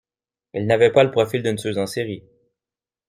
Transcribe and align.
Elle 0.53 0.65
n’avait 0.65 0.91
pas 0.91 1.03
le 1.03 1.11
profil 1.11 1.43
d’une 1.43 1.57
tueuse 1.57 1.77
en 1.77 1.85
série 1.85 2.23